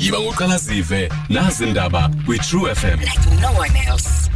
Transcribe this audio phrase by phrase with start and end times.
[0.00, 4.30] yiba ngoqala zive nazi indaba kwi-true fm like no one else.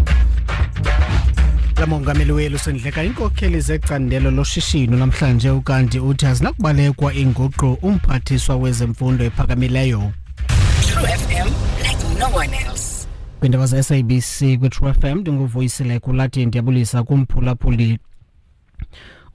[1.78, 10.12] la mongameli welu sendleka iinkokheli zecandelo loshishino namhlanje ukanti uthi azinakubalekwa inguqu umphathiswa wezemfundo ephakamileyo
[10.86, 11.48] True FM,
[11.82, 13.06] like no one else.
[13.40, 17.98] kwiindaba ze-sabc kwi-true fm ndinguvuyisile kulathi ndiyabulisa kumphulaphuli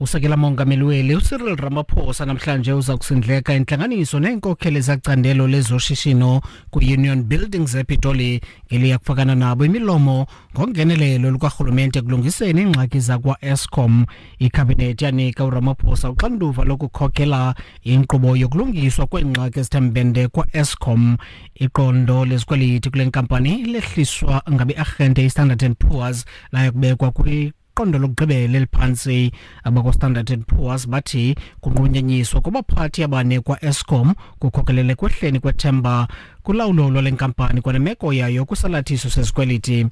[0.00, 6.40] usekela mongameli weli ucyril ramaphosa namhlanje uza kusindleka intlanganiso neenkokheli zacandelo lezoshishino
[6.70, 14.06] kwi-union buildings epitoli ngeliya kufakana nabo imilomo ngongenelelo lukarhulumente ekulungiseni iingxaki zakwa-escom
[14.38, 21.16] ikhabinethi yanika uramaphosa uxanduva lokukhokela inkqubo yokulungiswa kweengxaki ezithembende kwa-escom
[21.54, 29.32] iqondo lezikweliti kule nkampani lehliswa ngabe-arhente istandard and poors laye kubekwa kwi iqondo lokugqibela eliphantsi
[29.64, 36.08] abakwa-standard and poors bathi kunqunyanyiswa kubaphathi abane kwa-escom kukhokelele kwehleni kwethemba
[36.42, 39.86] kulawulo lwale nkampani kwanemeko yayo kwisalathiso sezikweliti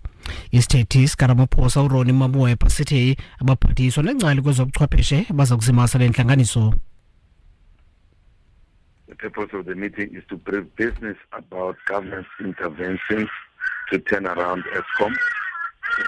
[0.51, 6.75] isithethi sikaramaphosa uroni mamuwepa sithi abaphathiswa nengcali kwezobuchwepheshe baza kuzimasa le ntlanganiso
[9.09, 13.29] The purpose of the meeting is to brief business about government interventions
[13.91, 15.15] to turn around ESCOM.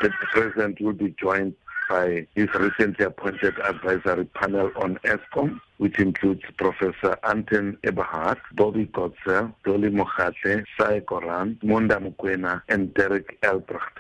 [0.03, 1.55] The president will be joined
[1.91, 9.53] by his recently appointed advisory panel on ESKOM, which includes Professor Anton Eberhard, Bobby Godsell,
[9.65, 13.99] Dolly Mokgatle, Sai Koran, Munda Mukwena, and Derek Elbrecht.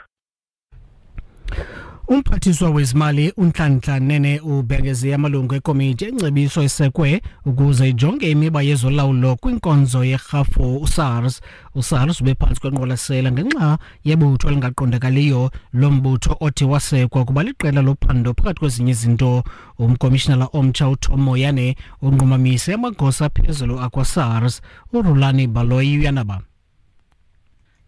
[2.10, 10.76] Umphathiswa wezimali unhlanhla nene ubhengeze amalungu ekomiti engcebiso esekwe ukuze ijonge imiba yezolawulo kwinkonzo yerhafu
[10.76, 11.40] usars.
[11.74, 18.90] usars ube phantsi kwenqwalasela ngenxa yebutho elingaqondakaliyo lombutho othi wasekwa kuba liqela lophando phakathi kwezinye
[18.90, 19.44] izinto.
[19.78, 24.60] Umkomishinala omtsha utom moyane unqumamise amagosa aphezulu akwasars
[24.92, 26.40] urulani baloyi uyanaba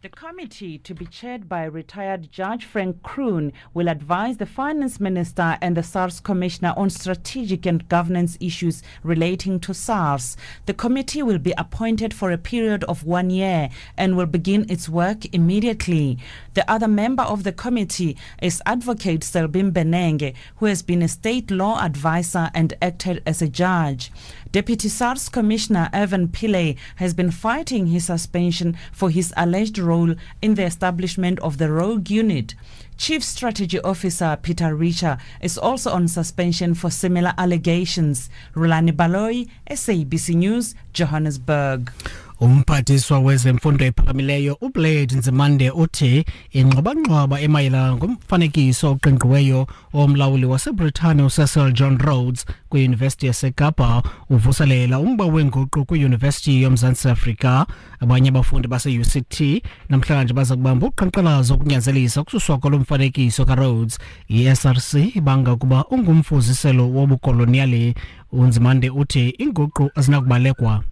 [0.03, 5.57] The committee, to be chaired by retired Judge Frank Kroon, will advise the Finance Minister
[5.63, 10.37] and the SARS Commissioner on strategic and governance issues relating to SARS.
[10.67, 14.89] The committee will be appointed for a period of one year and will begin its
[14.89, 16.19] work immediately.
[16.55, 21.49] The other member of the committee is Advocate Selbin Benenge, who has been a state
[21.49, 24.11] law advisor and acted as a judge.
[24.53, 30.57] Deputy SARS Commissioner Ivan Pillay has been fighting his suspension for his alleged role in
[30.57, 32.55] the establishment of the rogue unit.
[32.99, 38.29] Chief Strategy Officer Peter Richer is also on suspension for similar allegations.
[38.55, 41.91] Rulani Baloyi, SABC News, Johannesburg.
[42.41, 52.47] Umphathiswa wezemfundo ephakamileyo ublade nzimande uthi ingxwabangxwaba emayelana ngomfanekiso oqingqiweyo womlawuli wasebritane ucecil john rhodes
[52.69, 57.67] kwiyunivesithi yasekapa uvuselela umba wenguqu kwiyunivesithi yomzantsi afrika.
[58.01, 63.99] Abanye abafundi base-uct namhlanje baza kubamba uqhankqalazo ukunyanzelisa ukususwa kwalo mfanekiso karhodes.
[64.29, 67.95] I-src ibanga ukuba ungumfuziselo wobukoloniyali.
[68.33, 70.83] Unzimande uthi inguqu azinakubalekwa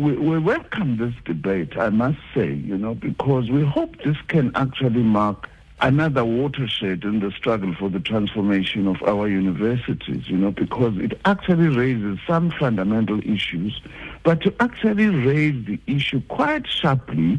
[0.00, 4.50] we, we welcome this debate, I must say, you know, because we hope this can
[4.54, 5.48] actually mark
[5.82, 11.20] another watershed in the struggle for the transformation of our universities, you know, because it
[11.26, 13.80] actually raises some fundamental issues,
[14.22, 17.38] but to actually raise the issue quite sharply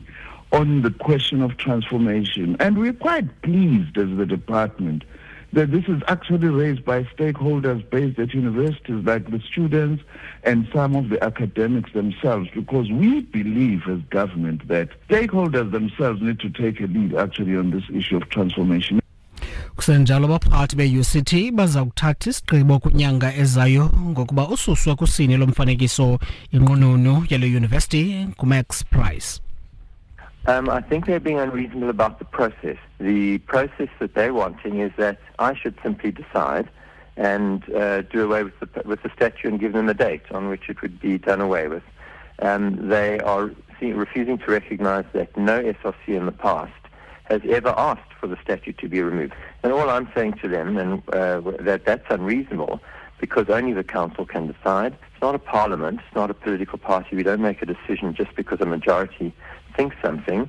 [0.51, 2.57] on the question of transformation.
[2.59, 5.03] And we're quite pleased as the department
[5.53, 10.03] that this is actually raised by stakeholders based at universities like the students
[10.43, 16.39] and some of the academics themselves because we believe as government that stakeholders themselves need
[16.39, 19.01] to take a lead actually on this issue of transformation.
[19.75, 26.19] kusenjalo abaphathi be-uct baza kuthatha isigqibo kwinyanga ezayo ngokuba ususwe kusini lomfanekiso
[26.51, 29.41] inqununu yale yunivesithi ngumax price
[30.47, 32.77] Um, I think they're being unreasonable about the process.
[32.99, 36.67] The process that they're wanting is that I should simply decide
[37.15, 40.49] and uh, do away with the, with the statue and give them a date on
[40.49, 41.83] which it would be done away with.
[42.39, 46.73] Um, they are see, refusing to recognize that no SRC in the past
[47.25, 49.33] has ever asked for the statue to be removed.
[49.61, 52.79] And all I'm saying to them and uh, that that's unreasonable
[53.19, 54.93] because only the council can decide.
[55.13, 57.15] It's not a parliament, it's not a political party.
[57.15, 59.33] We don't make a decision just because a majority
[59.75, 60.47] thinks something.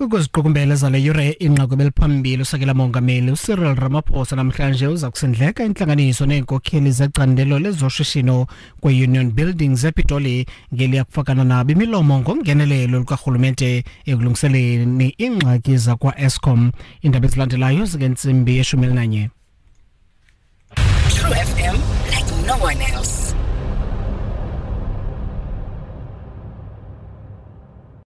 [0.00, 7.58] ukuziqukumbela zale yure inqaku ebeliphambili usekela mongameli ucyril ramaphosa namhlanje uza kusindleka intlanganiso neenkokheli zecandelo
[7.58, 8.46] lezoshishino
[8.80, 16.70] kwe-union buildings epitoli ngeliya kufakana nabo imilomo ngongenelelo lukarhulumente ekulungiseleni iingxaki zakwa-escom
[17.02, 19.30] iindaba ezilandelayo zingentsimbi yeshumi elinanye
[21.08, 21.76] True FM,
[22.10, 23.25] like no one else.